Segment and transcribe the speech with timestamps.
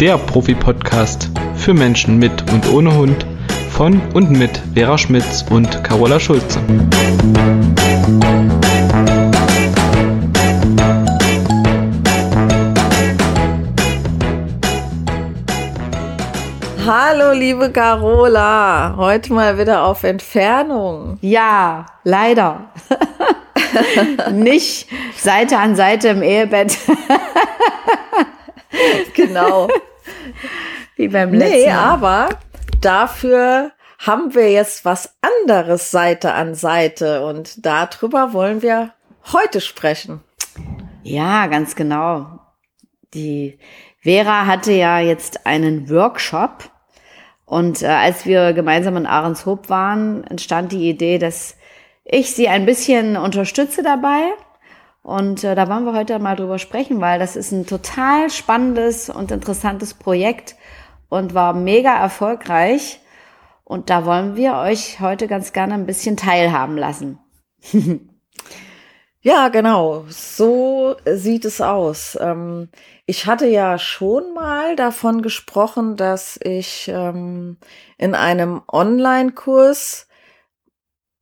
[0.00, 3.26] der Profi-Podcast für Menschen mit und ohne Hund
[3.70, 6.60] von und mit Vera Schmitz und Carola Schulze.
[16.86, 18.94] Hallo, liebe Carola.
[18.96, 21.18] Heute mal wieder auf Entfernung.
[21.22, 22.70] Ja, leider.
[24.32, 26.78] Nicht Seite an Seite im Ehebett.
[29.14, 29.68] genau.
[30.96, 32.28] Wie beim letzten Nee, aber
[32.80, 38.92] dafür haben wir jetzt was anderes Seite an Seite und darüber wollen wir
[39.32, 40.20] heute sprechen.
[41.02, 42.40] Ja, ganz genau.
[43.14, 43.58] Die
[44.00, 46.70] Vera hatte ja jetzt einen Workshop
[47.44, 51.56] und äh, als wir gemeinsam in Ahrenshoop waren, entstand die Idee, dass
[52.04, 54.32] ich sie ein bisschen unterstütze dabei.
[55.02, 59.08] Und äh, da wollen wir heute mal drüber sprechen, weil das ist ein total spannendes
[59.08, 60.56] und interessantes Projekt
[61.08, 63.00] und war mega erfolgreich.
[63.64, 67.18] Und da wollen wir euch heute ganz gerne ein bisschen teilhaben lassen.
[69.20, 70.06] Ja, genau.
[70.08, 72.16] So sieht es aus.
[72.20, 72.68] Ähm,
[73.04, 77.58] ich hatte ja schon mal davon gesprochen, dass ich ähm,
[77.98, 80.07] in einem Online-Kurs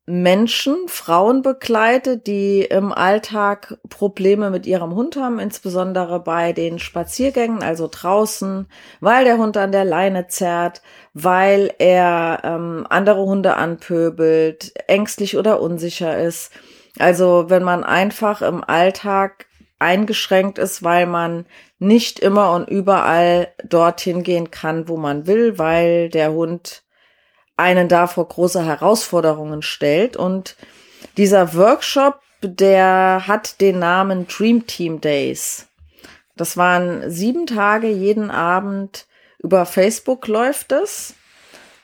[0.09, 7.65] Menschen, Frauen begleite, die im Alltag Probleme mit ihrem Hund haben, insbesondere bei den Spaziergängen,
[7.65, 8.69] also draußen,
[9.01, 10.81] weil der Hund an der Leine zerrt,
[11.12, 16.53] weil er ähm, andere Hunde anpöbelt, ängstlich oder unsicher ist.
[17.01, 19.47] Also wenn man einfach im Alltag
[19.81, 21.47] eingeschränkt ist, weil man
[21.81, 26.84] nicht immer und überall dorthin gehen kann, wo man will, weil der Hund
[27.57, 30.17] einen da vor große Herausforderungen stellt.
[30.17, 30.57] Und
[31.17, 35.67] dieser Workshop, der hat den Namen Dream Team Days.
[36.37, 39.07] Das waren sieben Tage, jeden Abend
[39.39, 41.15] über Facebook läuft es.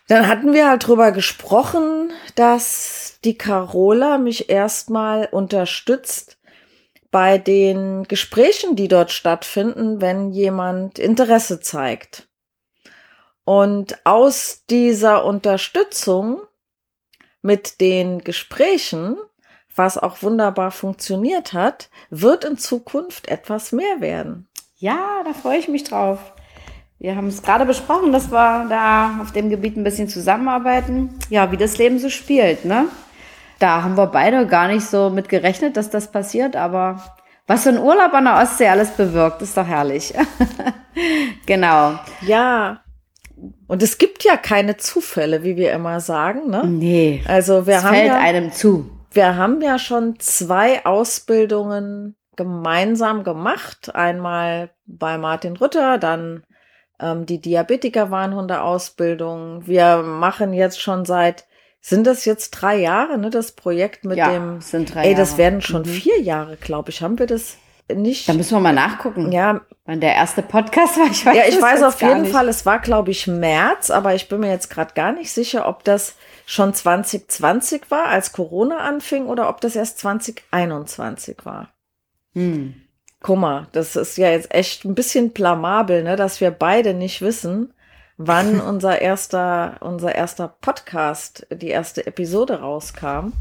[0.08, 6.38] Dann hatten wir halt drüber gesprochen, dass die Carola mich erstmal unterstützt
[7.10, 12.28] bei den Gesprächen, die dort stattfinden, wenn jemand Interesse zeigt.
[13.44, 16.40] Und aus dieser Unterstützung
[17.40, 19.16] mit den Gesprächen,
[19.74, 24.48] was auch wunderbar funktioniert hat, wird in Zukunft etwas mehr werden.
[24.76, 26.18] Ja, da freue ich mich drauf.
[26.98, 31.18] Wir haben es gerade besprochen, dass wir da auf dem Gebiet ein bisschen zusammenarbeiten.
[31.30, 32.86] Ja, wie das Leben so spielt, ne?
[33.58, 37.02] Da haben wir beide gar nicht so mit gerechnet, dass das passiert, aber
[37.46, 40.14] was so ein Urlaub an der Ostsee alles bewirkt, ist doch herrlich.
[41.46, 41.98] genau.
[42.20, 42.82] Ja,
[43.66, 46.48] und es gibt ja keine Zufälle, wie wir immer sagen.
[46.50, 46.64] Ne?
[46.66, 47.22] Nee.
[47.26, 48.90] Also wir es haben fällt ja, einem zu.
[49.12, 53.94] wir haben ja schon zwei Ausbildungen gemeinsam gemacht.
[53.94, 56.44] Einmal bei Martin Rütter, dann
[57.00, 57.40] ähm, die
[58.42, 59.66] Diabetiker-Warnhunde-Ausbildung.
[59.66, 61.46] Wir machen jetzt schon seit,
[61.80, 65.30] sind das jetzt drei Jahre, ne, das Projekt mit Ja, dem, sind drei ey, das
[65.30, 65.38] Jahre.
[65.38, 65.86] werden schon Mhm.
[65.86, 67.02] vier Jahre, glaube ich.
[67.02, 67.56] Haben wir das
[67.92, 68.28] nicht?
[68.28, 69.32] Da müssen wir mal nachgucken.
[69.32, 72.32] ja, Wann der erste Podcast war, ich weiß Ja, ich weiß auf jeden nicht.
[72.32, 75.66] Fall, es war, glaube ich, März, aber ich bin mir jetzt gerade gar nicht sicher,
[75.66, 76.14] ob das
[76.46, 81.70] schon 2020 war, als Corona anfing, oder ob das erst 2021 war.
[82.34, 82.74] Hm.
[83.20, 87.20] Guck mal, das ist ja jetzt echt ein bisschen blamabel, ne, dass wir beide nicht
[87.20, 87.74] wissen,
[88.16, 93.32] wann unser erster, unser erster Podcast, die erste Episode rauskam.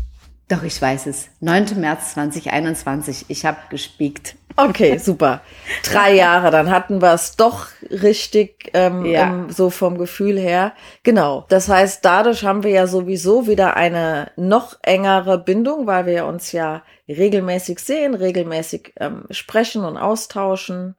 [0.51, 1.29] Doch, ich weiß es.
[1.39, 1.79] 9.
[1.79, 3.25] März 2021.
[3.29, 4.35] Ich habe gespiekt.
[4.57, 5.39] Okay, super.
[5.83, 9.29] Drei Jahre, dann hatten wir es doch richtig, ähm, Ja.
[9.29, 10.73] ähm, so vom Gefühl her.
[11.03, 11.45] Genau.
[11.47, 16.51] Das heißt, dadurch haben wir ja sowieso wieder eine noch engere Bindung, weil wir uns
[16.51, 20.95] ja regelmäßig sehen, regelmäßig ähm, sprechen und austauschen.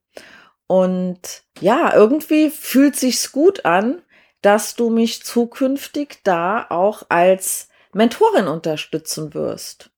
[0.66, 4.00] Und ja, irgendwie fühlt sich's gut an,
[4.40, 9.90] dass du mich zukünftig da auch als Mentorin unterstützen wirst.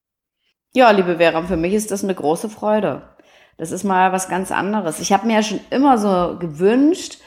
[0.73, 3.03] Ja, liebe Vera, für mich ist das eine große Freude.
[3.57, 4.99] Das ist mal was ganz anderes.
[4.99, 7.19] Ich habe mir ja schon immer so gewünscht,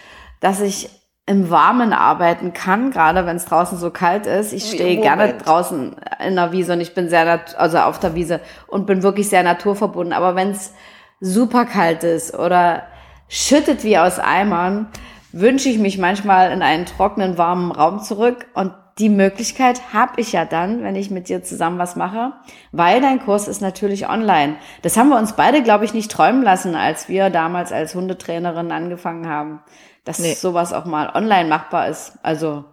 [0.42, 0.90] dass ich
[1.26, 4.54] im Warmen arbeiten kann, gerade wenn es draußen so kalt ist.
[4.54, 5.96] Ich stehe gerne draußen
[6.26, 9.44] in der Wiese und ich bin sehr, also auf der Wiese und bin wirklich sehr
[9.44, 10.14] naturverbunden.
[10.14, 10.74] Aber wenn es
[11.20, 12.84] super kalt ist oder
[13.28, 14.88] schüttet wie aus Eimern,
[15.34, 18.48] wünsche ich mich manchmal in einen trockenen, warmen Raum zurück.
[18.54, 22.34] Und die Möglichkeit habe ich ja dann, wenn ich mit dir zusammen was mache,
[22.72, 24.56] weil dein Kurs ist natürlich online.
[24.82, 28.72] Das haben wir uns beide, glaube ich, nicht träumen lassen, als wir damals als Hundetrainerin
[28.72, 29.62] angefangen haben,
[30.04, 30.34] dass Nee.
[30.34, 32.14] sowas auch mal online machbar ist.
[32.24, 32.66] Also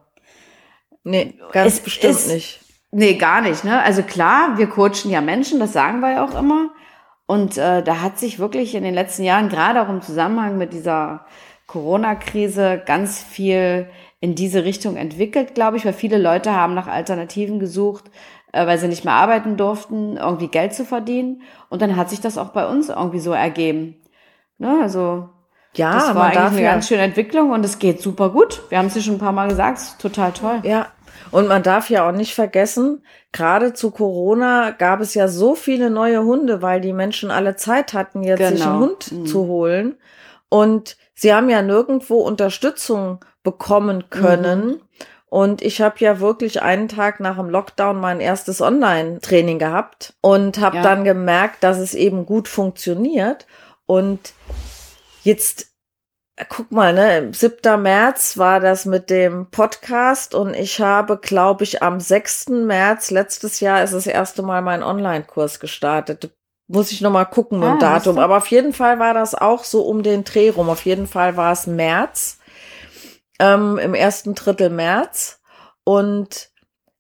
[1.06, 2.60] Nee, ganz Es bestimmt ist- nicht.
[2.90, 3.64] Nee, gar nicht.
[3.64, 3.82] Ne?
[3.82, 6.70] Also klar, wir coachen ja Menschen, das sagen wir ja auch immer.
[7.26, 10.72] Und äh, da hat sich wirklich in den letzten Jahren, gerade auch im Zusammenhang mit
[10.72, 11.26] dieser
[11.66, 13.88] Corona-Krise ganz viel
[14.20, 18.04] in diese Richtung entwickelt, glaube ich, weil viele Leute haben nach Alternativen gesucht,
[18.52, 21.42] äh, weil sie nicht mehr arbeiten durften, irgendwie Geld zu verdienen.
[21.68, 23.96] Und dann hat sich das auch bei uns irgendwie so ergeben.
[24.58, 24.78] Ne?
[24.80, 25.28] Also
[25.74, 28.62] ja, das war eigentlich eine ja ganz schöne Entwicklung und es geht super gut.
[28.68, 30.60] Wir haben es ja schon ein paar Mal gesagt, total toll.
[30.62, 30.86] Ja,
[31.30, 33.02] und man darf ja auch nicht vergessen,
[33.32, 37.92] gerade zu Corona gab es ja so viele neue Hunde, weil die Menschen alle Zeit
[37.92, 38.50] hatten, jetzt genau.
[38.50, 38.86] sich einen genau.
[38.86, 39.26] Hund mhm.
[39.26, 39.96] zu holen.
[40.48, 44.66] Und sie haben ja nirgendwo Unterstützung bekommen können.
[44.66, 44.80] Mhm.
[45.26, 50.60] Und ich habe ja wirklich einen Tag nach dem Lockdown mein erstes Online-Training gehabt und
[50.60, 50.82] habe ja.
[50.82, 53.46] dann gemerkt, dass es eben gut funktioniert.
[53.86, 54.32] Und
[55.24, 55.74] jetzt
[56.48, 57.80] guck mal, ne, 7.
[57.80, 62.48] März war das mit dem Podcast und ich habe, glaube ich, am 6.
[62.48, 66.30] März letztes Jahr ist das erste Mal mein Online-Kurs gestartet.
[66.66, 68.18] Muss ich nochmal gucken mit dem ah, Datum.
[68.18, 70.70] Aber auf jeden Fall war das auch so um den Dreh rum.
[70.70, 72.38] Auf jeden Fall war es März,
[73.38, 75.40] ähm, im ersten Drittel März.
[75.84, 76.50] Und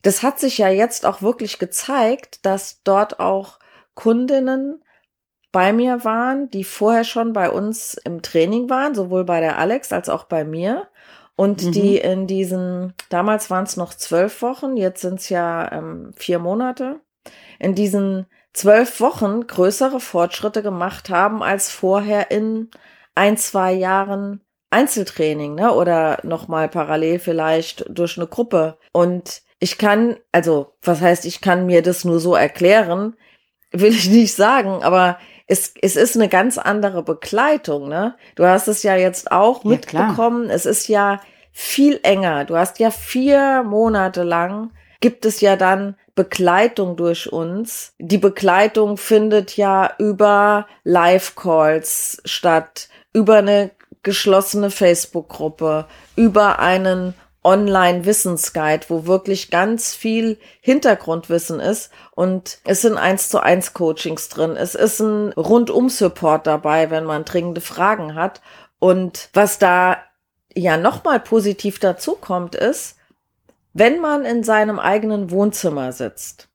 [0.02, 3.58] das hat sich ja jetzt auch wirklich gezeigt, dass dort auch
[3.94, 4.84] Kundinnen
[5.50, 9.92] bei mir waren, die vorher schon bei uns im Training waren, sowohl bei der Alex
[9.92, 10.88] als auch bei mir.
[11.36, 11.72] Und mhm.
[11.72, 16.38] die in diesen, damals waren es noch zwölf Wochen, jetzt sind es ja ähm, vier
[16.38, 17.00] Monate,
[17.58, 22.70] in diesen zwölf Wochen größere Fortschritte gemacht haben als vorher in
[23.14, 24.40] ein, zwei Jahren
[24.70, 25.72] Einzeltraining, ne?
[25.72, 28.78] Oder nochmal parallel vielleicht durch eine Gruppe.
[28.92, 33.16] Und ich kann, also, was heißt, ich kann mir das nur so erklären,
[33.70, 38.16] will ich nicht sagen, aber es, es ist eine ganz andere Begleitung, ne?
[38.34, 40.44] Du hast es ja jetzt auch ja, mitbekommen.
[40.44, 40.56] Klar.
[40.56, 41.20] Es ist ja
[41.52, 42.44] viel enger.
[42.44, 44.70] Du hast ja vier Monate lang
[45.04, 47.92] gibt es ja dann Begleitung durch uns.
[47.98, 53.70] Die Begleitung findet ja über Live-Calls statt, über eine
[54.02, 57.14] geschlossene Facebook-Gruppe, über einen
[57.44, 64.56] Online-Wissensguide, wo wirklich ganz viel Hintergrundwissen ist und es sind eins zu eins Coachings drin.
[64.56, 68.40] Es ist ein Rundum-Support dabei, wenn man dringende Fragen hat.
[68.78, 69.98] Und was da
[70.54, 72.96] ja nochmal positiv dazu kommt, ist,
[73.74, 76.48] wenn man in seinem eigenen Wohnzimmer sitzt,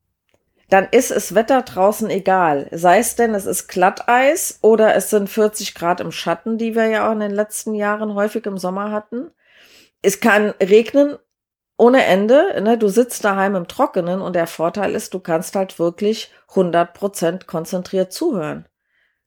[0.68, 2.68] dann ist es Wetter draußen egal.
[2.72, 6.86] Sei es denn, es ist Glatteis oder es sind 40 Grad im Schatten, die wir
[6.86, 9.30] ja auch in den letzten Jahren häufig im Sommer hatten
[10.02, 11.16] es kann regnen
[11.76, 12.60] ohne Ende.
[12.62, 12.78] Ne?
[12.78, 18.12] Du sitzt daheim im Trockenen und der Vorteil ist, du kannst halt wirklich 100% konzentriert
[18.12, 18.66] zuhören.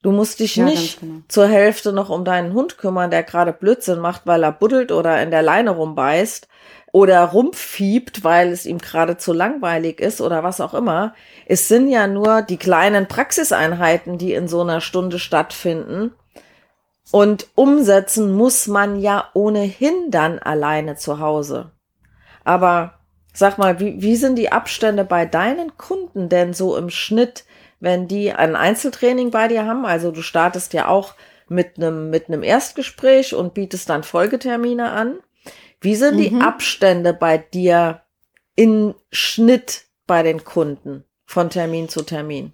[0.01, 1.21] Du musst dich ja, nicht genau.
[1.29, 5.21] zur Hälfte noch um deinen Hund kümmern, der gerade Blödsinn macht, weil er buddelt oder
[5.21, 6.49] in der Leine rumbeißt
[6.93, 11.15] oder rumfiebt, weil es ihm gerade zu langweilig ist oder was auch immer.
[11.47, 16.13] Es sind ja nur die kleinen Praxiseinheiten, die in so einer Stunde stattfinden.
[17.11, 21.71] Und umsetzen muss man ja ohnehin dann alleine zu Hause.
[22.43, 22.99] Aber
[23.33, 27.43] sag mal, wie, wie sind die Abstände bei deinen Kunden denn so im Schnitt,
[27.79, 29.87] wenn die ein Einzeltraining bei dir haben?
[29.87, 31.15] Also du startest ja auch
[31.49, 35.17] mit einem, mit einem Erstgespräch und bietest dann Folgetermine an.
[35.83, 36.19] Wie sind mhm.
[36.21, 38.01] die Abstände bei dir
[38.55, 42.53] in Schnitt bei den Kunden von Termin zu Termin?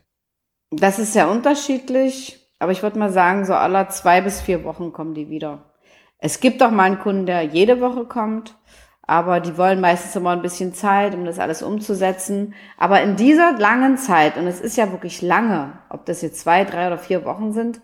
[0.71, 2.35] Das ist ja unterschiedlich.
[2.59, 5.71] Aber ich würde mal sagen, so aller zwei bis vier Wochen kommen die wieder.
[6.17, 8.57] Es gibt auch mal einen Kunden, der jede Woche kommt,
[9.03, 12.53] aber die wollen meistens immer ein bisschen Zeit, um das alles umzusetzen.
[12.77, 16.65] Aber in dieser langen Zeit, und es ist ja wirklich lange, ob das jetzt zwei,
[16.65, 17.79] drei oder vier Wochen sind,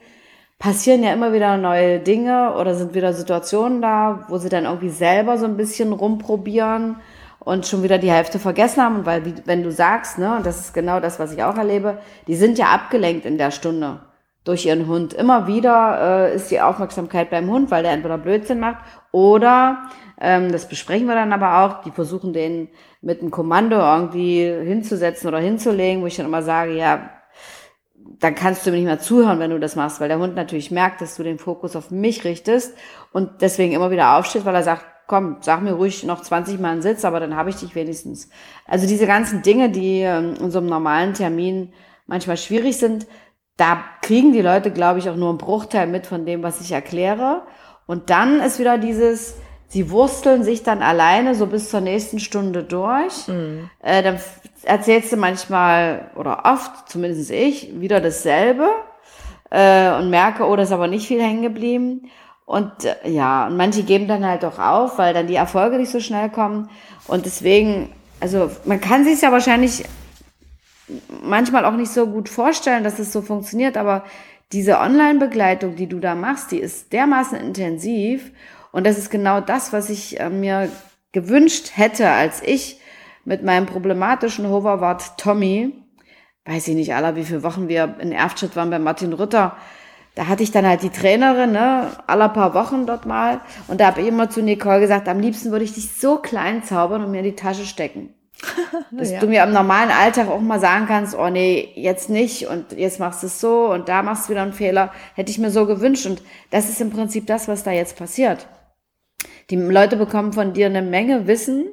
[0.66, 4.90] passieren ja immer wieder neue Dinge oder sind wieder Situationen da, wo sie dann irgendwie
[4.90, 6.96] selber so ein bisschen rumprobieren
[7.38, 9.06] und schon wieder die Hälfte vergessen haben.
[9.06, 12.34] Weil, wenn du sagst, ne, und das ist genau das, was ich auch erlebe, die
[12.34, 14.00] sind ja abgelenkt in der Stunde
[14.44, 15.14] durch ihren Hund.
[15.14, 18.80] Immer wieder äh, ist die Aufmerksamkeit beim Hund, weil der entweder Blödsinn macht
[19.12, 19.84] oder,
[20.20, 22.70] ähm, das besprechen wir dann aber auch, die versuchen den
[23.04, 27.12] mit einem Kommando irgendwie hinzusetzen oder hinzulegen, wo ich dann immer sage, ja,
[28.20, 30.72] dann kannst du mir nicht mehr zuhören, wenn du das machst, weil der Hund natürlich
[30.72, 32.76] merkt, dass du den Fokus auf mich richtest
[33.12, 36.72] und deswegen immer wieder aufsteht, weil er sagt, komm, sag mir ruhig noch 20 Mal
[36.72, 38.30] einen Sitz, aber dann habe ich dich wenigstens.
[38.66, 41.74] Also diese ganzen Dinge, die ähm, in so einem normalen Termin
[42.08, 43.08] manchmal schwierig sind,
[43.58, 46.72] da kriegen die Leute, glaube ich, auch nur einen Bruchteil mit von dem, was ich
[46.72, 47.44] erkläre.
[47.86, 49.36] Und dann ist wieder dieses,
[49.68, 53.28] sie wursteln sich dann alleine so bis zur nächsten Stunde durch.
[53.28, 53.70] Mhm.
[53.82, 54.20] Äh, dann
[54.64, 58.70] erzählst du manchmal oder oft, zumindest ich, wieder dasselbe
[59.50, 62.10] äh, und merke, oh, das ist aber nicht viel hängen geblieben.
[62.46, 65.92] Und äh, ja, und manche geben dann halt auch auf, weil dann die Erfolge nicht
[65.92, 66.70] so schnell kommen.
[67.08, 69.84] Und deswegen, also man kann sich ja wahrscheinlich
[71.24, 74.04] manchmal auch nicht so gut vorstellen, dass es so funktioniert, aber
[74.52, 78.32] diese Online-Begleitung, die du da machst, die ist dermaßen intensiv.
[78.76, 80.70] Und das ist genau das, was ich äh, mir
[81.14, 82.82] gewünscht hätte, als ich
[83.24, 85.72] mit meinem problematischen Hoverwart Tommy,
[86.44, 89.56] weiß ich nicht aller, wie viele Wochen wir in Erftstadt waren bei Martin Rütter,
[90.16, 93.40] da hatte ich dann halt die Trainerin, ne, aller paar Wochen dort mal.
[93.70, 96.62] Und da habe ich immer zu Nicole gesagt, am liebsten würde ich dich so klein
[96.66, 98.14] zaubern und mir in die Tasche stecken.
[98.92, 99.22] Dass ja.
[99.22, 103.00] du mir im normalen Alltag auch mal sagen kannst, oh nee, jetzt nicht und jetzt
[103.00, 104.92] machst du es so und da machst du wieder einen Fehler.
[105.14, 106.06] Hätte ich mir so gewünscht.
[106.06, 108.48] Und das ist im Prinzip das, was da jetzt passiert.
[109.50, 111.68] Die Leute bekommen von dir eine Menge Wissen,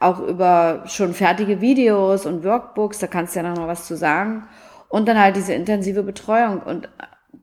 [0.00, 3.96] auch über schon fertige Videos und Workbooks, da kannst du ja noch mal was zu
[3.96, 4.46] sagen.
[4.88, 6.60] Und dann halt diese intensive Betreuung.
[6.60, 6.88] Und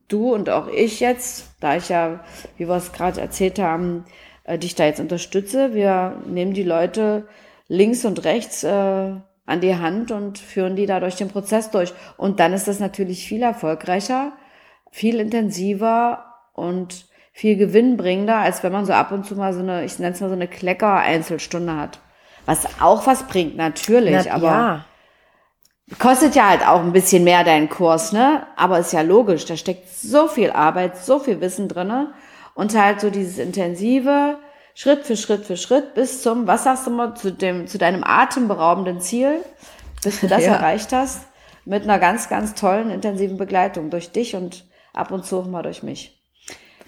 [0.07, 2.21] du und auch ich jetzt, da ich ja,
[2.57, 4.05] wie wir es gerade erzählt haben,
[4.43, 7.27] äh, dich da jetzt unterstütze, wir nehmen die Leute
[7.67, 8.69] links und rechts äh,
[9.45, 11.93] an die Hand und führen die da durch den Prozess durch.
[12.17, 14.33] Und dann ist das natürlich viel erfolgreicher,
[14.91, 19.85] viel intensiver und viel gewinnbringender, als wenn man so ab und zu mal so eine,
[19.85, 21.99] ich nenne es mal so eine Klecker-Einzelstunde hat.
[22.45, 24.85] Was auch was bringt, natürlich, Na, aber ja.
[25.99, 28.47] kostet ja halt auch ein bisschen mehr dein Kurs, ne?
[28.55, 32.13] Aber ist ja logisch, da steckt so viel Arbeit, so viel Wissen drinne
[32.55, 34.37] und halt so dieses intensive,
[34.73, 38.03] Schritt für Schritt für Schritt bis zum, was sagst du mal, zu dem, zu deinem
[38.03, 39.41] atemberaubenden Ziel,
[40.03, 40.53] bis du das ja.
[40.53, 41.27] erreicht hast,
[41.65, 45.61] mit einer ganz, ganz tollen, intensiven Begleitung durch dich und ab und zu auch mal
[45.61, 46.20] durch mich.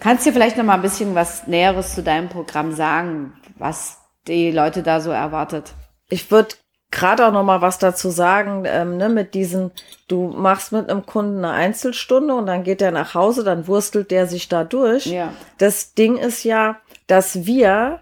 [0.04, 4.02] Kannst du dir vielleicht noch mal ein bisschen was Näheres zu deinem Programm sagen, was
[4.28, 5.72] die Leute da so erwartet?
[6.10, 6.56] Ich würde
[6.90, 9.70] gerade auch noch mal was dazu sagen, ähm, ne, mit diesen,
[10.06, 14.10] du machst mit einem Kunden eine Einzelstunde und dann geht er nach Hause, dann wurstelt
[14.10, 15.06] der sich da durch.
[15.06, 15.32] Ja.
[15.56, 18.00] Das Ding ist ja, dass wir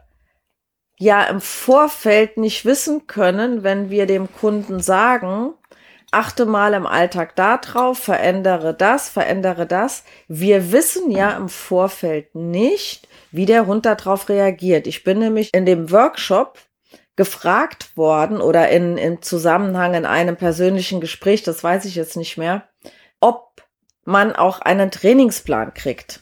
[0.99, 5.54] ja im Vorfeld nicht wissen können, wenn wir dem Kunden sagen,
[6.12, 10.04] achte mal im Alltag da drauf, verändere das, verändere das.
[10.28, 14.87] Wir wissen ja im Vorfeld nicht, wie der Hund darauf reagiert.
[14.87, 16.59] Ich bin nämlich in dem Workshop
[17.16, 22.38] gefragt worden oder in, im Zusammenhang in einem persönlichen Gespräch, das weiß ich jetzt nicht
[22.38, 22.69] mehr,
[23.21, 23.62] ob
[24.04, 26.21] man auch einen Trainingsplan kriegt.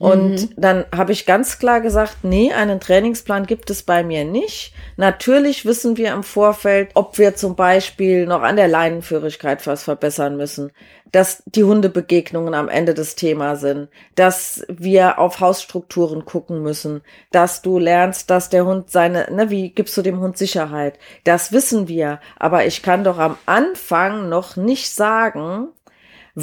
[0.00, 0.48] Und mhm.
[0.56, 4.72] dann habe ich ganz klar gesagt, nee, einen Trainingsplan gibt es bei mir nicht.
[4.96, 10.38] Natürlich wissen wir im Vorfeld, ob wir zum Beispiel noch an der Leinenführigkeit was verbessern
[10.38, 10.72] müssen,
[11.12, 17.60] dass die Hundebegegnungen am Ende des Thema sind, dass wir auf Hausstrukturen gucken müssen, dass
[17.60, 20.98] du lernst, dass der Hund seine, ne, wie gibst du dem Hund Sicherheit?
[21.24, 22.20] Das wissen wir.
[22.38, 25.68] Aber ich kann doch am Anfang noch nicht sagen,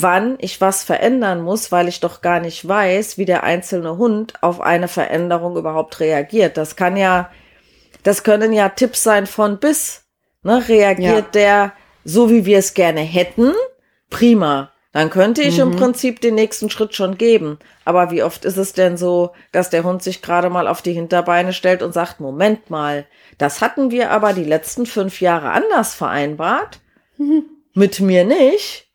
[0.01, 4.33] wann ich was verändern muss, weil ich doch gar nicht weiß, wie der einzelne Hund
[4.41, 6.57] auf eine Veränderung überhaupt reagiert.
[6.57, 7.29] Das kann ja,
[8.03, 10.03] das können ja Tipps sein von bis.
[10.43, 10.67] Ne?
[10.67, 11.41] Reagiert ja.
[11.41, 11.73] der
[12.03, 13.53] so, wie wir es gerne hätten?
[14.09, 14.71] Prima.
[14.93, 15.73] Dann könnte ich mhm.
[15.73, 17.59] im Prinzip den nächsten Schritt schon geben.
[17.85, 20.93] Aber wie oft ist es denn so, dass der Hund sich gerade mal auf die
[20.93, 23.05] Hinterbeine stellt und sagt, Moment mal,
[23.37, 26.79] das hatten wir aber die letzten fünf Jahre anders vereinbart?
[27.17, 27.43] Mhm.
[27.73, 28.86] Mit mir nicht.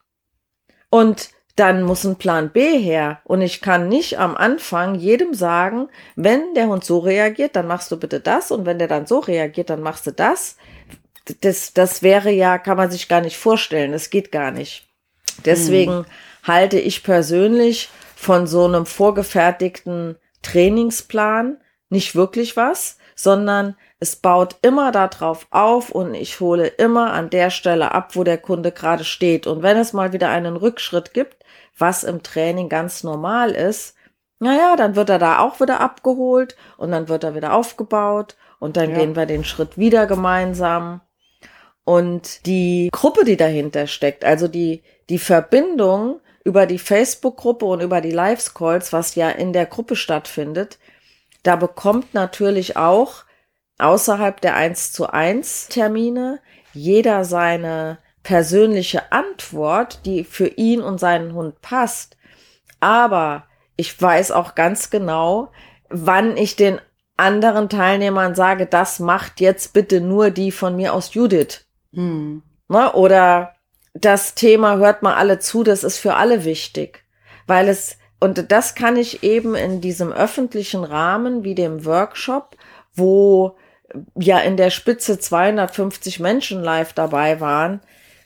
[0.93, 3.23] Und dann muss ein Plan B her.
[3.25, 7.91] Und ich kann nicht am Anfang jedem sagen, wenn der Hund so reagiert, dann machst
[7.91, 8.51] du bitte das.
[8.51, 10.59] Und wenn der dann so reagiert, dann machst du das.
[11.41, 13.93] Das, das wäre ja, kann man sich gar nicht vorstellen.
[13.93, 14.87] Das geht gar nicht.
[15.47, 16.05] Deswegen hm.
[16.43, 21.57] halte ich persönlich von so einem vorgefertigten Trainingsplan
[21.89, 27.51] nicht wirklich was, sondern es baut immer darauf auf und ich hole immer an der
[27.51, 29.47] Stelle ab, wo der Kunde gerade steht.
[29.47, 31.45] Und wenn es mal wieder einen Rückschritt gibt,
[31.79, 33.95] was im Training ganz normal ist,
[34.41, 38.77] naja, dann wird er da auch wieder abgeholt und dann wird er wieder aufgebaut und
[38.77, 38.99] dann ja.
[38.99, 41.01] gehen wir den Schritt wieder gemeinsam.
[41.85, 48.01] Und die Gruppe, die dahinter steckt, also die, die Verbindung über die Facebook-Gruppe und über
[48.01, 50.81] die Live-Calls, was ja in der Gruppe stattfindet,
[51.45, 53.23] da bekommt natürlich auch
[53.83, 56.41] außerhalb der 1 zu 1 Termine
[56.73, 62.17] jeder seine persönliche Antwort, die für ihn und seinen Hund passt.
[62.81, 63.45] Aber
[63.77, 65.51] ich weiß auch ganz genau,
[65.89, 66.81] wann ich den
[67.17, 71.67] anderen Teilnehmern sage, das macht jetzt bitte nur die von mir aus Judith.
[71.93, 72.43] Hm.
[72.69, 72.93] Ne?
[72.93, 73.55] Oder
[73.95, 77.05] das Thema hört mal alle zu, das ist für alle wichtig,
[77.47, 82.57] weil es und das kann ich eben in diesem öffentlichen Rahmen wie dem Workshop,
[82.95, 83.57] wo
[84.19, 87.81] ja in der Spitze 250 Menschen live dabei waren,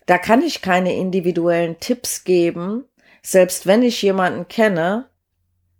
[0.06, 2.84] da kann ich keine individuellen Tipps geben,
[3.22, 5.06] selbst wenn ich jemanden kenne,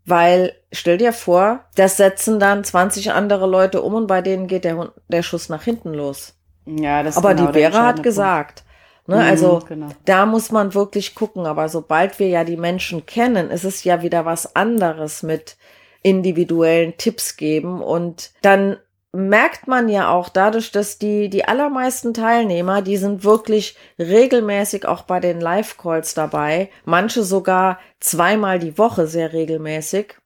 [0.05, 4.65] weil stell dir vor, das setzen dann 20 andere Leute um und bei denen geht
[4.65, 6.35] der, der Schuss nach hinten los.
[6.65, 8.65] Ja, das Aber genau die Vera hat gesagt,
[9.07, 9.17] Ne?
[9.17, 9.89] Mhm, also genau.
[10.05, 11.47] da muss man wirklich gucken.
[11.47, 15.57] Aber sobald wir ja die Menschen kennen, ist es ja wieder was anderes mit
[16.03, 17.83] individuellen Tipps geben.
[17.83, 18.77] Und dann
[19.17, 25.03] merkt man ja auch dadurch, dass die, die allermeisten Teilnehmer, die sind wirklich regelmäßig auch
[25.03, 26.71] bei den Live-Calls dabei.
[26.85, 30.17] Manche sogar zweimal die Woche sehr regelmäßig.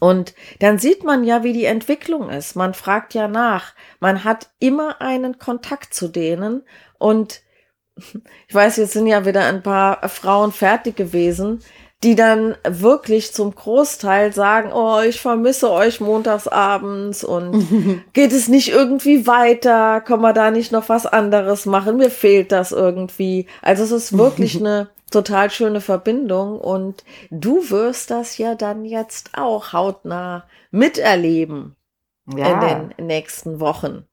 [0.00, 2.54] Und dann sieht man ja, wie die Entwicklung ist.
[2.54, 3.74] Man fragt ja nach.
[4.00, 6.62] Man hat immer einen Kontakt zu denen.
[6.98, 7.42] Und
[8.48, 11.60] ich weiß, jetzt sind ja wieder ein paar Frauen fertig gewesen,
[12.04, 18.68] die dann wirklich zum Großteil sagen, oh, ich vermisse euch montagsabends und geht es nicht
[18.68, 20.00] irgendwie weiter?
[20.00, 21.96] Können wir da nicht noch was anderes machen?
[21.96, 23.46] Mir fehlt das irgendwie.
[23.62, 29.30] Also es ist wirklich eine total schöne Verbindung und du wirst das ja dann jetzt
[29.36, 31.74] auch hautnah miterleben
[32.36, 32.52] ja.
[32.52, 34.04] in den nächsten Wochen.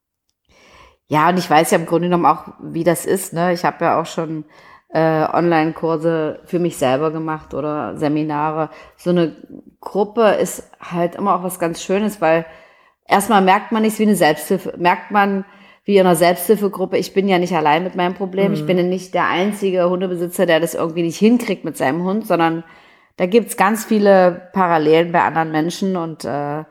[1.07, 3.33] Ja, und ich weiß ja im Grunde genommen auch, wie das ist.
[3.33, 3.53] Ne?
[3.53, 4.45] Ich habe ja auch schon
[4.95, 8.69] äh, Online-Kurse für mich selber gemacht oder Seminare.
[8.95, 9.35] So eine
[9.81, 12.45] Gruppe ist halt immer auch was ganz Schönes, weil
[13.05, 15.43] erstmal merkt man nichts wie eine Selbsthilfe, merkt man,
[15.83, 18.47] wie in einer Selbsthilfegruppe, ich bin ja nicht allein mit meinem Problem.
[18.47, 18.53] Mhm.
[18.53, 22.25] Ich bin ja nicht der einzige Hundebesitzer, der das irgendwie nicht hinkriegt mit seinem Hund,
[22.25, 22.63] sondern
[23.17, 26.63] da gibt's ganz viele Parallelen bei anderen Menschen und äh,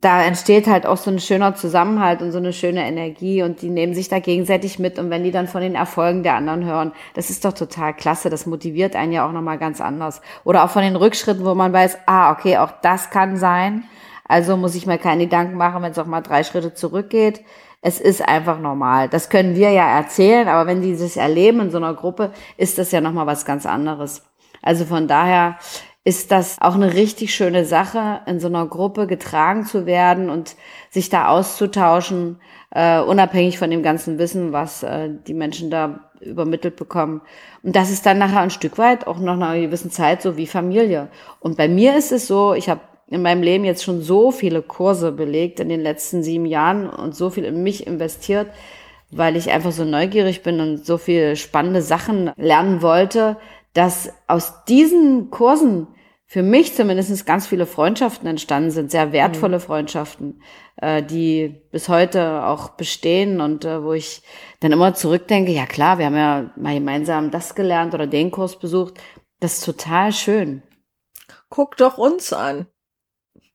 [0.00, 3.70] da entsteht halt auch so ein schöner Zusammenhalt und so eine schöne Energie und die
[3.70, 6.92] nehmen sich da gegenseitig mit und wenn die dann von den Erfolgen der anderen hören,
[7.14, 10.20] das ist doch total klasse, das motiviert einen ja auch nochmal ganz anders.
[10.44, 13.84] Oder auch von den Rückschritten, wo man weiß, ah, okay, auch das kann sein,
[14.28, 17.44] also muss ich mir keine Gedanken machen, wenn es auch mal drei Schritte zurückgeht.
[17.80, 19.08] Es ist einfach normal.
[19.08, 22.78] Das können wir ja erzählen, aber wenn die das erleben in so einer Gruppe, ist
[22.78, 24.24] das ja nochmal was ganz anderes.
[24.62, 25.58] Also von daher
[26.06, 30.54] ist das auch eine richtig schöne Sache, in so einer Gruppe getragen zu werden und
[30.88, 32.38] sich da auszutauschen,
[32.70, 37.22] äh, unabhängig von dem ganzen Wissen, was äh, die Menschen da übermittelt bekommen.
[37.64, 40.46] Und das ist dann nachher ein Stück weit auch nach einer gewissen Zeit so wie
[40.46, 41.08] Familie.
[41.40, 44.62] Und bei mir ist es so, ich habe in meinem Leben jetzt schon so viele
[44.62, 48.46] Kurse belegt in den letzten sieben Jahren und so viel in mich investiert,
[49.10, 53.38] weil ich einfach so neugierig bin und so viele spannende Sachen lernen wollte,
[53.74, 55.88] dass aus diesen Kursen
[56.28, 59.62] für mich zumindest ganz viele Freundschaften entstanden sind, sehr wertvolle mhm.
[59.62, 60.42] Freundschaften,
[60.76, 64.22] äh, die bis heute auch bestehen und äh, wo ich
[64.60, 68.58] dann immer zurückdenke, ja klar, wir haben ja mal gemeinsam das gelernt oder den Kurs
[68.58, 68.94] besucht.
[69.38, 70.62] Das ist total schön.
[71.48, 72.66] Guck doch uns an.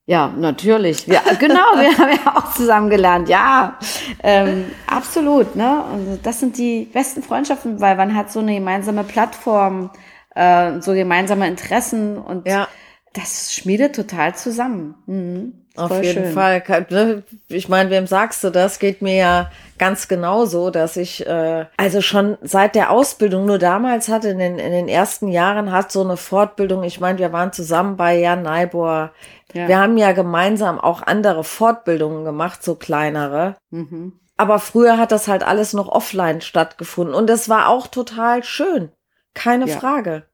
[0.05, 1.07] Ja, natürlich.
[1.10, 3.27] Wir, genau, wir haben ja auch zusammen gelernt.
[3.27, 3.77] Ja,
[4.23, 5.55] ähm, absolut.
[5.57, 5.84] Ne?
[5.84, 9.89] Also das sind die besten Freundschaften, weil man hat so eine gemeinsame Plattform,
[10.36, 12.67] äh, so gemeinsame Interessen und ja.
[13.13, 14.96] das schmiedet total zusammen.
[15.06, 15.54] Mhm.
[15.78, 16.34] Auf jeden schön.
[16.34, 16.63] Fall.
[16.89, 17.24] Ne?
[17.48, 18.80] Ich meine, wem sagst du das?
[18.80, 24.10] Geht mir ja ganz genauso, dass ich äh, also schon seit der Ausbildung, nur damals
[24.10, 27.54] hatte in den, in den ersten Jahren hat so eine Fortbildung, ich meine, wir waren
[27.54, 29.12] zusammen bei Jan Neibor.
[29.54, 29.67] Ja.
[29.67, 33.56] Wir haben ja gemeinsam auch andere Fortbildungen gemacht, so kleinere.
[33.70, 34.20] Mhm.
[34.36, 38.91] Aber früher hat das halt alles noch offline stattgefunden und das war auch total schön.
[39.34, 39.78] Keine ja.
[39.78, 40.26] Frage.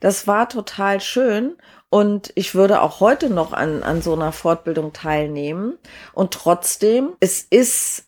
[0.00, 1.56] Das war total schön
[1.90, 5.78] und ich würde auch heute noch an, an so einer Fortbildung teilnehmen.
[6.12, 8.06] Und trotzdem, es ist,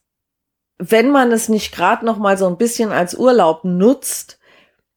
[0.78, 4.38] wenn man es nicht gerade noch mal so ein bisschen als Urlaub nutzt,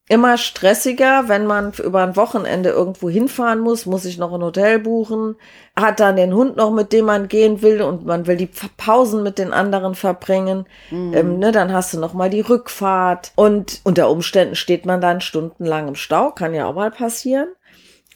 [0.09, 4.79] immer stressiger, wenn man über ein Wochenende irgendwo hinfahren muss, muss ich noch ein Hotel
[4.79, 5.35] buchen,
[5.75, 9.21] hat dann den Hund noch, mit dem man gehen will und man will die Pausen
[9.21, 11.13] mit den anderen verbringen, mhm.
[11.13, 15.21] ähm, ne, dann hast du noch mal die Rückfahrt und unter Umständen steht man dann
[15.21, 17.49] stundenlang im Stau, kann ja auch mal passieren.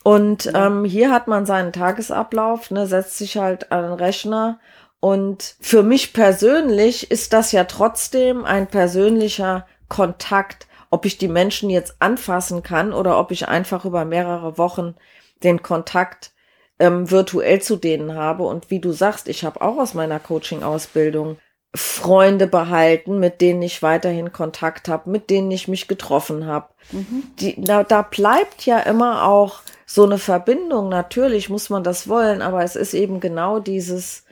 [0.02, 0.66] Und ja.
[0.66, 4.58] ähm, hier hat man seinen Tagesablauf, ne, setzt sich halt an den Rechner
[4.98, 11.70] und für mich persönlich ist das ja trotzdem ein persönlicher Kontakt ob ich die Menschen
[11.70, 14.94] jetzt anfassen kann oder ob ich einfach über mehrere Wochen
[15.42, 16.32] den Kontakt
[16.78, 18.44] ähm, virtuell zu denen habe.
[18.44, 21.38] Und wie du sagst, ich habe auch aus meiner Coaching-Ausbildung
[21.74, 26.68] Freunde behalten, mit denen ich weiterhin Kontakt habe, mit denen ich mich getroffen habe.
[26.92, 27.24] Mhm.
[27.64, 30.90] da, da bleibt ja immer auch so eine Verbindung.
[30.90, 34.24] Natürlich muss man das wollen, aber es ist eben genau dieses,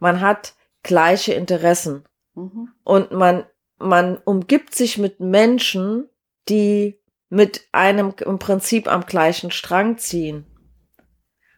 [0.00, 2.02] man hat gleiche Interessen.
[2.34, 2.70] Mhm.
[2.82, 3.44] Und man
[3.82, 6.08] man umgibt sich mit Menschen,
[6.48, 10.46] die mit einem im Prinzip am gleichen Strang ziehen.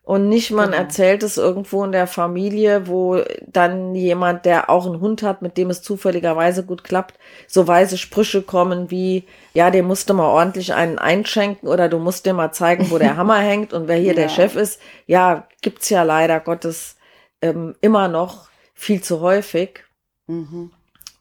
[0.04, 0.82] Und nicht man genau.
[0.82, 5.56] erzählt es irgendwo in der Familie, wo dann jemand, der auch einen Hund hat, mit
[5.56, 10.28] dem es zufälligerweise gut klappt, so weise Sprüche kommen wie, ja, dem musst du mal
[10.28, 13.96] ordentlich einen einschenken oder du musst dir mal zeigen, wo der Hammer hängt und wer
[13.96, 14.14] hier ja.
[14.14, 14.78] der Chef ist.
[15.06, 16.96] Ja, gibt's ja leider Gottes
[17.40, 19.84] ähm, immer noch viel zu häufig.
[20.26, 20.70] Mhm.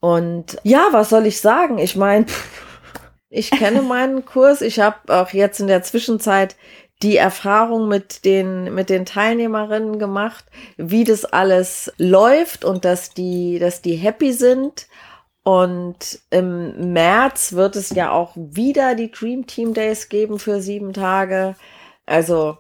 [0.04, 1.78] Und ja, was soll ich sagen?
[1.78, 2.26] Ich meine,
[3.30, 4.60] ich kenne meinen Kurs.
[4.60, 6.58] Ich habe auch jetzt in der Zwischenzeit
[7.02, 10.44] die Erfahrung mit den, mit den Teilnehmerinnen gemacht,
[10.76, 14.88] wie das alles läuft und dass die, dass die happy sind.
[15.44, 20.92] Und im März wird es ja auch wieder die Dream Team Days geben für sieben
[20.92, 21.56] Tage.
[22.06, 22.58] Also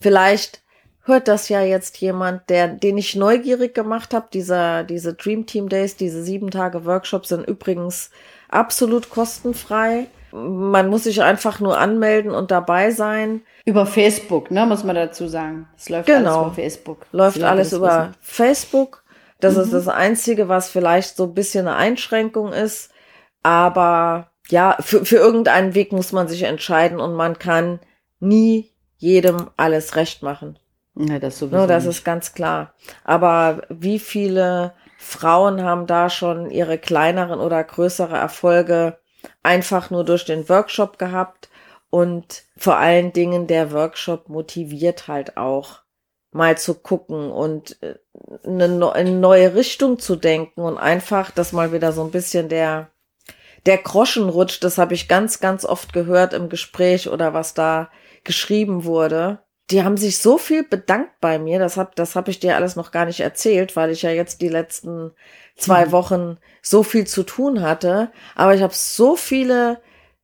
[0.00, 0.61] vielleicht
[1.04, 4.26] hört das ja jetzt jemand, der, den ich neugierig gemacht habe.
[4.32, 8.10] Dieser, diese Dream Team Days, diese sieben Tage Workshops sind übrigens
[8.48, 10.06] absolut kostenfrei.
[10.32, 13.42] Man muss sich einfach nur anmelden und dabei sein.
[13.64, 15.68] Über Facebook, ne, muss man dazu sagen.
[15.76, 16.44] Es läuft genau.
[16.44, 17.06] alles über Facebook.
[17.12, 18.14] Läuft alles über wissen.
[18.20, 19.02] Facebook.
[19.40, 19.62] Das mhm.
[19.62, 22.90] ist das Einzige, was vielleicht so ein bisschen eine Einschränkung ist.
[23.42, 27.80] Aber ja, für, für irgendeinen Weg muss man sich entscheiden und man kann
[28.20, 30.58] nie jedem alles recht machen.
[30.94, 31.56] Ja, das sowieso.
[31.56, 31.98] No, das nicht.
[31.98, 32.74] ist ganz klar.
[33.04, 38.98] Aber wie viele Frauen haben da schon ihre kleineren oder größere Erfolge
[39.42, 41.48] einfach nur durch den Workshop gehabt?
[41.90, 45.82] Und vor allen Dingen der Workshop motiviert halt auch
[46.30, 47.96] mal zu gucken und äh,
[48.46, 52.88] eine, eine neue Richtung zu denken und einfach, dass mal wieder so ein bisschen der
[53.66, 57.90] der Groschen rutscht, das habe ich ganz, ganz oft gehört im Gespräch oder was da
[58.24, 59.38] geschrieben wurde.
[59.70, 62.76] Die haben sich so viel bedankt bei mir, das hab, das hab ich dir alles
[62.76, 65.12] noch gar nicht erzählt, weil ich ja jetzt die letzten
[65.56, 65.92] zwei mhm.
[65.92, 68.10] Wochen so viel zu tun hatte.
[68.34, 69.80] Aber ich habe so viele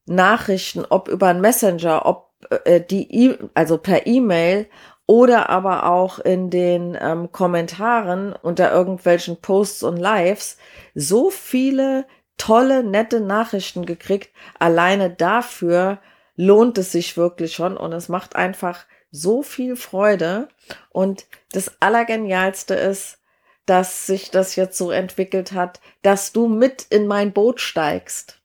[0.07, 2.31] Nachrichten, ob über einen Messenger, ob
[2.64, 4.68] äh, die, e also per E-Mail
[5.07, 10.59] oder aber auch in den ähm, Kommentaren unter irgendwelchen Posts und Lives
[10.94, 14.31] so viele tolle, nette Nachrichten gekriegt.
[14.59, 15.98] Alleine dafür
[16.37, 20.49] lohnt es sich wirklich schon und es macht einfach so viel Freude.
[20.90, 23.18] Und das Allergenialste ist,
[23.66, 28.40] dass sich das jetzt so entwickelt hat, dass du mit in mein Boot steigst.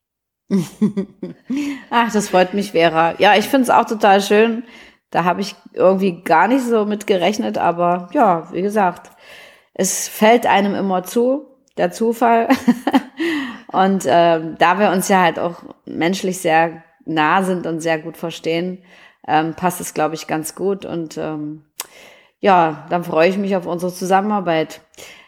[1.89, 3.15] Ach, das freut mich, Vera.
[3.19, 4.63] Ja, ich finde es auch total schön.
[5.11, 9.11] Da habe ich irgendwie gar nicht so mit gerechnet, aber ja, wie gesagt,
[9.73, 11.47] es fällt einem immer zu,
[11.77, 12.49] der Zufall.
[13.71, 18.17] und ähm, da wir uns ja halt auch menschlich sehr nah sind und sehr gut
[18.17, 18.83] verstehen,
[19.27, 20.85] ähm, passt es, glaube ich, ganz gut.
[20.85, 21.63] Und ähm,
[22.39, 24.81] ja, dann freue ich mich auf unsere Zusammenarbeit.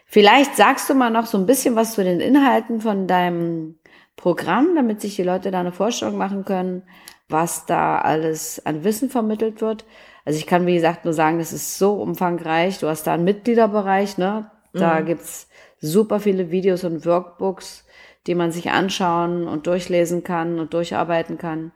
[0.06, 3.80] Vielleicht sagst du mal noch so ein bisschen was zu den Inhalten von deinem
[4.16, 6.84] Programm, damit sich die Leute da eine Vorstellung machen können,
[7.28, 9.86] was da alles an Wissen vermittelt wird.
[10.26, 12.80] Also ich kann, wie gesagt, nur sagen, das ist so umfangreich.
[12.80, 14.50] Du hast da einen Mitgliederbereich, ne?
[14.74, 15.06] Da mhm.
[15.06, 15.48] gibt's
[15.80, 17.86] super viele Videos und Workbooks,
[18.28, 21.72] die man sich anschauen und durchlesen kann und durcharbeiten kann.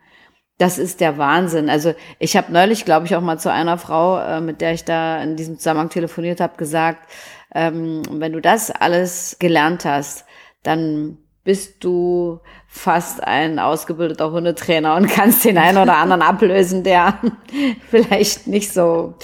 [0.59, 1.69] Das ist der Wahnsinn.
[1.69, 4.83] Also ich habe neulich, glaube ich, auch mal zu einer Frau, äh, mit der ich
[4.83, 7.09] da in diesem Zusammenhang telefoniert habe, gesagt,
[7.55, 10.25] ähm, wenn du das alles gelernt hast,
[10.63, 17.19] dann bist du fast ein ausgebildeter Hundetrainer und kannst den einen oder anderen ablösen, der
[17.89, 19.15] vielleicht nicht so,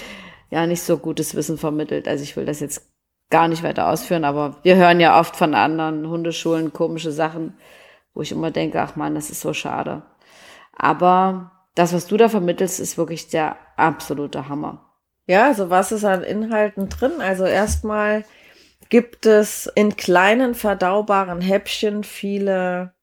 [0.49, 2.07] ja, nicht so gutes Wissen vermittelt.
[2.07, 2.89] Also ich will das jetzt
[3.29, 7.57] gar nicht weiter ausführen, aber wir hören ja oft von anderen Hundeschulen komische Sachen,
[8.13, 10.03] wo ich immer denke, ach man, das ist so schade.
[10.75, 14.93] Aber das, was du da vermittelst, ist wirklich der absolute Hammer.
[15.27, 17.19] Ja, also was ist an Inhalten drin?
[17.19, 18.23] Also erstmal
[18.89, 22.93] gibt es in kleinen verdaubaren Häppchen viele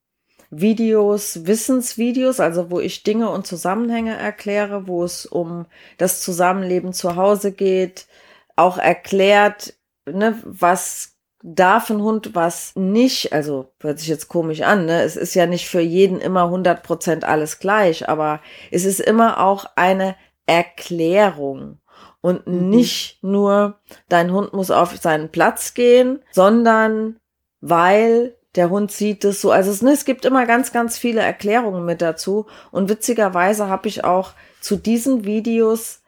[0.50, 7.16] Videos, Wissensvideos, also wo ich Dinge und Zusammenhänge erkläre, wo es um das Zusammenleben zu
[7.16, 8.06] Hause geht,
[8.54, 11.12] auch erklärt, ne, was
[11.42, 15.02] darf ein Hund was nicht, also hört sich jetzt komisch an, ne?
[15.02, 19.66] Es ist ja nicht für jeden immer 100% alles gleich, aber es ist immer auch
[19.76, 20.14] eine
[20.46, 21.81] Erklärung
[22.20, 22.70] und mhm.
[22.70, 27.18] nicht nur dein Hund muss auf seinen Platz gehen, sondern
[27.61, 29.50] weil der Hund sieht es so.
[29.50, 32.46] Also es, ne, es gibt immer ganz, ganz viele Erklärungen mit dazu.
[32.70, 36.02] Und witzigerweise habe ich auch zu diesen Videos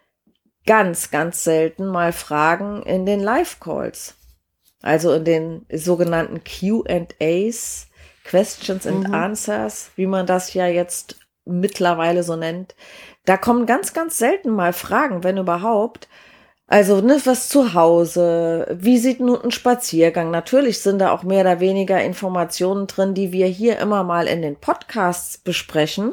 [0.66, 4.16] ganz, ganz selten mal Fragen in den Live-Calls
[4.84, 7.86] also in den sogenannten QAs,
[8.24, 9.14] Questions and mhm.
[9.14, 11.16] Answers, wie man das ja jetzt
[11.46, 12.74] mittlerweile so nennt.
[13.24, 16.08] Da kommen ganz, ganz selten mal Fragen, wenn überhaupt.
[16.66, 18.66] Also, ne, was zu Hause?
[18.78, 20.30] Wie sieht nun ein Spaziergang?
[20.30, 24.42] Natürlich sind da auch mehr oder weniger Informationen drin, die wir hier immer mal in
[24.42, 26.12] den Podcasts besprechen.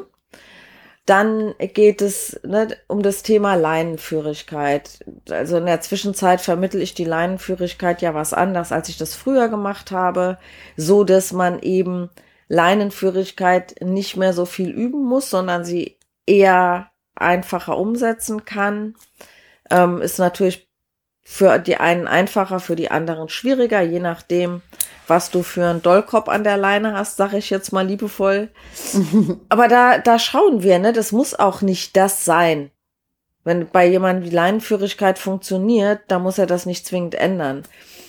[1.04, 5.04] Dann geht es ne, um das Thema Leinenführigkeit.
[5.28, 9.48] Also in der Zwischenzeit vermittel ich die Leinenführigkeit ja was anders, als ich das früher
[9.48, 10.38] gemacht habe,
[10.76, 12.08] so dass man eben
[12.48, 18.94] Leinenführigkeit nicht mehr so viel üben muss, sondern sie eher einfacher umsetzen kann.
[19.70, 20.71] Ähm, ist natürlich
[21.22, 24.60] für die einen einfacher, für die anderen schwieriger, je nachdem,
[25.06, 28.48] was du für einen Dollkopf an der Leine hast, sage ich jetzt mal liebevoll.
[29.48, 30.92] Aber da, da schauen wir, ne?
[30.92, 32.70] Das muss auch nicht das sein.
[33.44, 37.62] Wenn bei jemandem die Leinenführigkeit funktioniert, dann muss er das nicht zwingend ändern.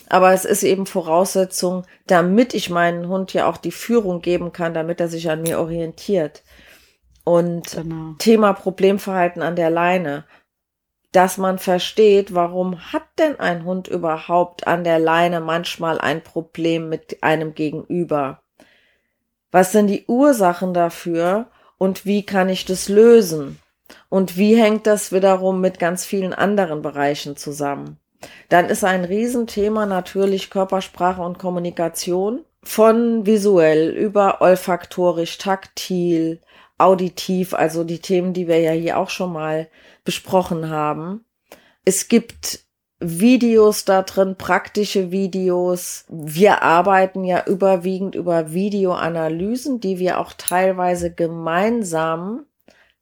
[0.10, 4.74] Aber es ist eben Voraussetzung, damit ich meinen Hund ja auch die Führung geben kann,
[4.74, 6.44] damit er sich an mir orientiert.
[7.24, 8.14] Und genau.
[8.20, 10.26] Thema Problemverhalten an der Leine
[11.14, 16.90] dass man versteht, warum hat denn ein Hund überhaupt an der Leine manchmal ein Problem
[16.90, 18.42] mit einem Gegenüber?
[19.52, 21.46] Was sind die Ursachen dafür
[21.78, 23.60] und wie kann ich das lösen?
[24.10, 28.00] Und wie hängt das wiederum mit ganz vielen anderen Bereichen zusammen?
[28.50, 36.40] Dann ist ein Riesenthema natürlich Körpersprache und Kommunikation von visuell über olfaktorisch, taktil,
[36.84, 39.70] auditiv, also die Themen, die wir ja hier auch schon mal
[40.04, 41.26] besprochen haben.
[41.86, 42.60] Es gibt
[43.00, 46.06] Videos da drin, praktische Videos.
[46.10, 52.46] Wir arbeiten ja überwiegend über Videoanalysen, die wir auch teilweise gemeinsam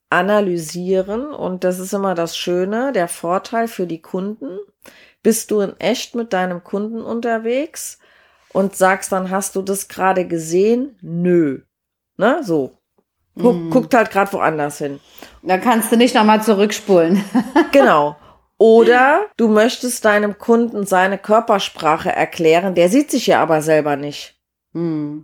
[0.10, 1.32] analysieren.
[1.34, 4.60] Und das ist immer das Schöne, der Vorteil für die Kunden.
[5.24, 8.00] Bist du in echt mit deinem Kunden unterwegs
[8.54, 10.98] und sagst dann, hast du das gerade gesehen?
[11.02, 11.62] Nö.
[12.18, 12.81] Ne, so.
[13.40, 13.70] Guck, mm.
[13.70, 15.00] Guckt halt gerade woanders hin.
[15.42, 17.24] Da kannst du nicht nochmal zurückspulen.
[17.72, 18.16] genau.
[18.58, 24.36] Oder du möchtest deinem Kunden seine Körpersprache erklären, der sieht sich ja aber selber nicht.
[24.74, 25.22] Mm.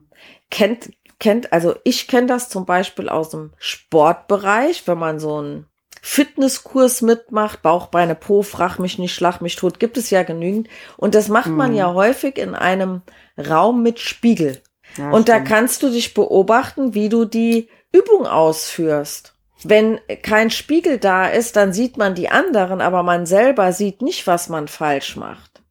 [0.49, 5.67] Kennt, kennt, also ich kenne das zum Beispiel aus dem Sportbereich, wenn man so einen
[6.01, 10.69] Fitnesskurs mitmacht, Bauch, Beine, Po, frag mich nicht, schlag mich tot, gibt es ja genügend.
[10.95, 11.75] Und das macht man mm.
[11.75, 13.01] ja häufig in einem
[13.37, 14.61] Raum mit Spiegel.
[14.97, 15.29] Ja, und stimmt.
[15.29, 19.33] da kannst du dich beobachten, wie du die Übung ausführst.
[19.63, 24.27] Wenn kein Spiegel da ist, dann sieht man die anderen, aber man selber sieht nicht,
[24.27, 25.63] was man falsch macht.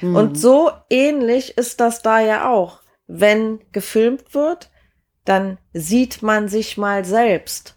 [0.00, 0.16] Mhm.
[0.16, 2.80] Und so ähnlich ist das da ja auch.
[3.06, 4.70] Wenn gefilmt wird,
[5.24, 7.76] dann sieht man sich mal selbst.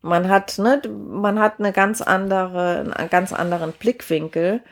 [0.00, 4.62] Man hat, ne, man hat eine ganz andere, einen ganz anderen Blickwinkel.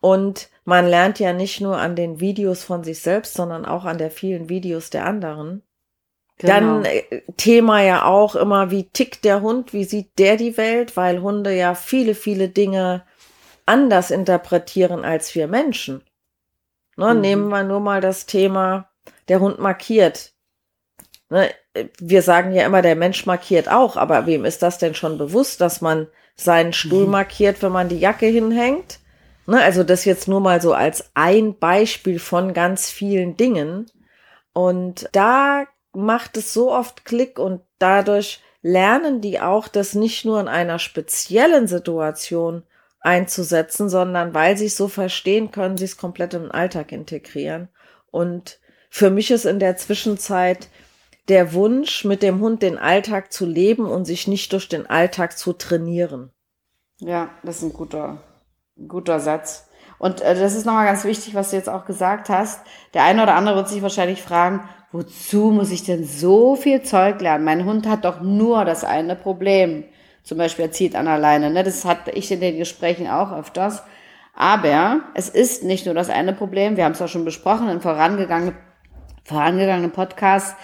[0.00, 3.98] Und man lernt ja nicht nur an den Videos von sich selbst, sondern auch an
[3.98, 5.62] der vielen Videos der anderen.
[6.38, 6.52] Genau.
[6.52, 10.96] Dann äh, Thema ja auch immer, wie tickt der Hund, wie sieht der die Welt,
[10.96, 13.04] weil Hunde ja viele, viele Dinge
[13.64, 16.02] anders interpretieren als wir Menschen.
[16.96, 17.20] Ne, mhm.
[17.20, 18.90] Nehmen wir nur mal das Thema,
[19.28, 20.32] der Hund markiert.
[21.30, 21.50] Ne,
[21.98, 25.60] wir sagen ja immer, der Mensch markiert auch, aber wem ist das denn schon bewusst,
[25.60, 27.12] dass man seinen Stuhl mhm.
[27.12, 29.00] markiert, wenn man die Jacke hinhängt?
[29.46, 33.90] Ne, also das jetzt nur mal so als ein Beispiel von ganz vielen Dingen.
[34.52, 40.40] Und da macht es so oft Klick und dadurch lernen die auch, das nicht nur
[40.40, 42.64] in einer speziellen Situation
[43.00, 47.68] einzusetzen, sondern weil sie es so verstehen, können sie es komplett im Alltag integrieren.
[48.10, 48.58] Und
[48.90, 50.68] für mich ist in der Zwischenzeit
[51.28, 55.38] der Wunsch, mit dem Hund den Alltag zu leben und sich nicht durch den Alltag
[55.38, 56.32] zu trainieren.
[56.98, 58.22] Ja, das ist ein guter,
[58.88, 59.68] guter Satz.
[59.98, 62.60] Und äh, das ist nochmal ganz wichtig, was du jetzt auch gesagt hast.
[62.94, 67.20] Der eine oder andere wird sich wahrscheinlich fragen, wozu muss ich denn so viel Zeug
[67.20, 67.44] lernen?
[67.44, 69.84] Mein Hund hat doch nur das eine Problem.
[70.22, 71.50] Zum Beispiel, er zieht an alleine.
[71.50, 71.62] Ne?
[71.62, 73.82] Das hatte ich in den Gesprächen auch öfters.
[74.34, 76.76] Aber es ist nicht nur das eine Problem.
[76.76, 78.56] Wir haben es auch schon besprochen in vorangegangenen,
[79.24, 80.54] vorangegangenen Podcasts.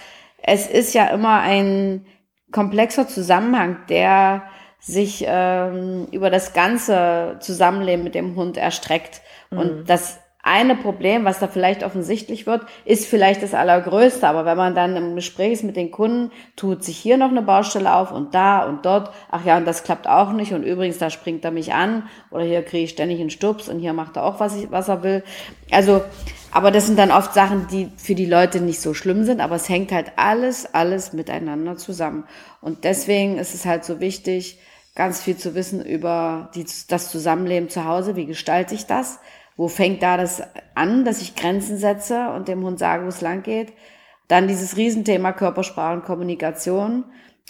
[0.42, 2.04] Es ist ja immer ein
[2.50, 4.42] komplexer Zusammenhang, der
[4.78, 9.22] sich ähm, über das ganze Zusammenleben mit dem Hund erstreckt.
[9.50, 9.58] Mhm.
[9.58, 14.26] Und das eine Problem, was da vielleicht offensichtlich wird, ist vielleicht das allergrößte.
[14.26, 17.42] Aber wenn man dann im Gespräch ist mit den Kunden, tut sich hier noch eine
[17.42, 19.12] Baustelle auf und da und dort.
[19.31, 20.52] Ach ja, und das klappt auch nicht.
[20.52, 22.09] Und übrigens, da springt er mich an.
[22.33, 24.88] Oder hier kriege ich ständig einen Stups und hier macht er auch, was, ich, was
[24.88, 25.22] er will.
[25.70, 26.02] Also,
[26.50, 29.40] aber das sind dann oft Sachen, die für die Leute nicht so schlimm sind.
[29.40, 32.24] Aber es hängt halt alles, alles miteinander zusammen.
[32.61, 34.59] Und deswegen ist es halt so wichtig,
[34.96, 38.16] ganz viel zu wissen über die, das Zusammenleben zu Hause.
[38.16, 39.20] Wie gestalte ich das?
[39.56, 40.42] Wo fängt da das
[40.74, 43.72] an, dass ich Grenzen setze und dem Hund sage, wo es lang geht?
[44.28, 47.04] Dann dieses Riesenthema Körpersprache und Kommunikation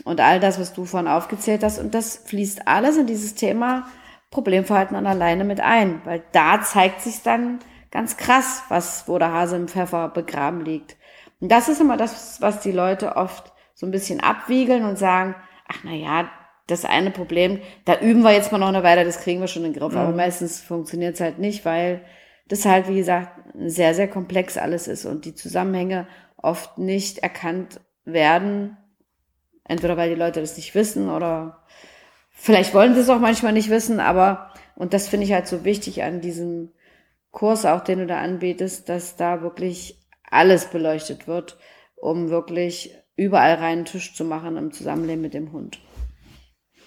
[0.05, 1.79] und all das, was du vorhin aufgezählt hast.
[1.79, 3.87] Und das fließt alles in dieses Thema
[4.31, 7.61] Problemverhalten an alleine mit ein, weil da zeigt sich dann
[7.91, 10.97] ganz krass, was, wo der Hase im Pfeffer begraben liegt.
[11.41, 15.35] Und das ist immer das, was die Leute oft so ein bisschen abwiegeln und sagen,
[15.69, 16.31] ach na ja,
[16.73, 19.65] das eine Problem, da üben wir jetzt mal noch eine Weile, das kriegen wir schon
[19.65, 19.93] in den Griff.
[19.93, 19.99] Mhm.
[19.99, 22.03] Aber meistens funktioniert es halt nicht, weil
[22.49, 26.07] das halt, wie gesagt, sehr, sehr komplex alles ist und die Zusammenhänge
[26.37, 28.77] oft nicht erkannt werden.
[29.65, 31.63] Entweder weil die Leute das nicht wissen oder
[32.31, 35.65] vielleicht wollen sie es auch manchmal nicht wissen, aber und das finde ich halt so
[35.65, 36.73] wichtig an diesem
[37.31, 41.59] Kurs, auch den du da anbietest, dass da wirklich alles beleuchtet wird,
[41.95, 45.79] um wirklich überall reinen Tisch zu machen im Zusammenleben mit dem Hund.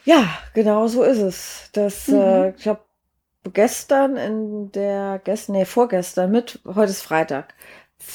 [0.06, 1.70] Ja, genau so ist es.
[1.74, 2.16] Das, mhm.
[2.16, 2.82] äh, ich habe
[3.54, 7.54] gestern in der, gestern, nee, vorgestern mit, heute ist Freitag.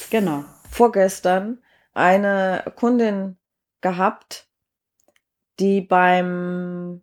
[0.09, 0.43] Genau.
[0.69, 1.59] Vorgestern
[1.93, 3.37] eine Kundin
[3.81, 4.47] gehabt,
[5.59, 7.01] die beim,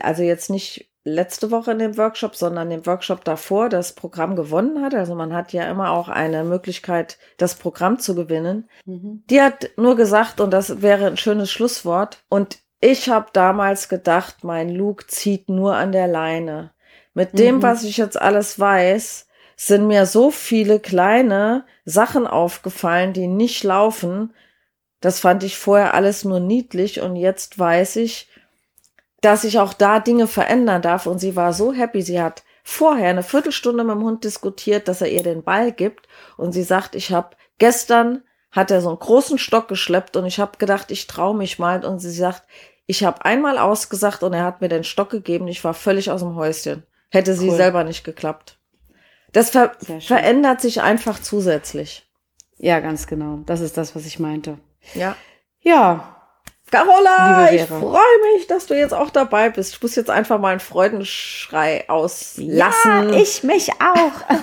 [0.00, 4.82] also jetzt nicht letzte Woche in dem Workshop, sondern dem Workshop davor das Programm gewonnen
[4.82, 4.94] hat.
[4.94, 8.68] Also man hat ja immer auch eine Möglichkeit, das Programm zu gewinnen.
[8.84, 9.22] Mhm.
[9.30, 14.42] Die hat nur gesagt, und das wäre ein schönes Schlusswort, und ich habe damals gedacht,
[14.42, 16.72] mein Luke zieht nur an der Leine.
[17.12, 17.62] Mit dem, mhm.
[17.62, 24.32] was ich jetzt alles weiß, sind mir so viele kleine Sachen aufgefallen, die nicht laufen.
[25.00, 28.28] Das fand ich vorher alles nur niedlich und jetzt weiß ich,
[29.20, 31.06] dass ich auch da Dinge verändern darf.
[31.06, 32.00] Und sie war so happy.
[32.00, 36.08] Sie hat vorher eine Viertelstunde mit dem Hund diskutiert, dass er ihr den Ball gibt.
[36.38, 40.40] Und sie sagt, ich habe gestern hat er so einen großen Stock geschleppt und ich
[40.40, 41.84] habe gedacht, ich traue mich mal.
[41.84, 42.42] Und sie sagt,
[42.86, 45.46] ich habe einmal ausgesagt und er hat mir den Stock gegeben.
[45.48, 46.82] Ich war völlig aus dem Häuschen.
[47.10, 47.56] Hätte sie cool.
[47.56, 48.58] selber nicht geklappt.
[49.32, 52.08] Das ver verändert sich einfach zusätzlich.
[52.58, 53.40] Ja, ganz genau.
[53.46, 54.58] Das ist das, was ich meinte.
[54.94, 55.16] Ja.
[55.60, 56.19] Ja.
[56.70, 59.74] Carola, ich freue mich, dass du jetzt auch dabei bist.
[59.74, 62.50] Ich muss jetzt einfach mal einen Freudenschrei auslassen.
[62.54, 64.36] Ja, ich mich auch.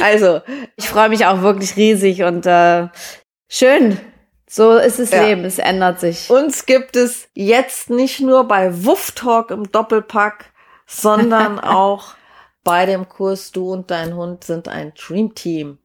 [0.02, 0.42] also,
[0.76, 2.88] ich freue mich auch wirklich riesig und äh,
[3.48, 3.98] schön.
[4.46, 5.24] So ist das ja.
[5.24, 6.30] Leben, es ändert sich.
[6.30, 10.52] Uns gibt es jetzt nicht nur bei Wuff Talk im Doppelpack,
[10.86, 12.14] sondern auch
[12.62, 15.78] bei dem Kurs Du und dein Hund sind ein Dream Team.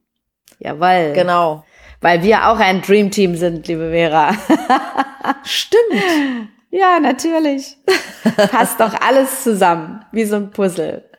[0.60, 1.14] Jawohl.
[1.14, 1.64] Genau.
[2.02, 4.34] Weil wir auch ein Dream Team sind, liebe Vera.
[5.44, 6.50] Stimmt.
[6.72, 7.78] Ja, natürlich.
[8.52, 11.10] Passt doch alles zusammen, wie so ein Puzzle.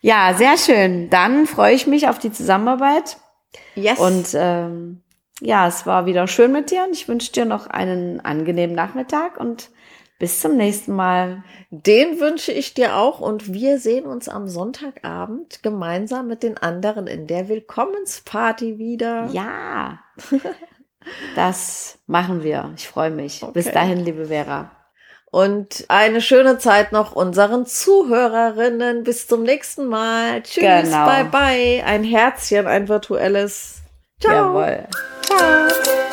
[0.00, 1.08] Ja, sehr schön.
[1.10, 3.16] Dann freue ich mich auf die Zusammenarbeit.
[3.74, 3.98] Yes.
[3.98, 5.02] Und ähm,
[5.40, 9.38] ja, es war wieder schön mit dir und ich wünsche dir noch einen angenehmen Nachmittag
[9.38, 9.70] und
[10.18, 11.44] bis zum nächsten Mal.
[11.70, 17.06] Den wünsche ich dir auch und wir sehen uns am Sonntagabend gemeinsam mit den anderen
[17.06, 19.28] in der Willkommensparty wieder.
[19.32, 20.03] Ja,
[21.36, 22.72] das machen wir.
[22.76, 23.42] Ich freue mich.
[23.42, 23.52] Okay.
[23.52, 24.70] Bis dahin, liebe Vera.
[25.30, 29.02] Und eine schöne Zeit noch unseren Zuhörerinnen.
[29.02, 30.42] Bis zum nächsten Mal.
[30.42, 31.06] Tschüss, genau.
[31.06, 31.82] bye bye.
[31.84, 33.82] Ein Herzchen, ein virtuelles.
[34.20, 34.56] Ciao.
[34.56, 34.86] Jawohl.
[35.22, 36.03] Ciao.